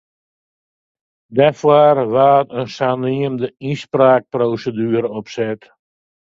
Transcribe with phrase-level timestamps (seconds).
[1.35, 5.61] Dêrfoar waard in saneamde ynspraakproseduere opset.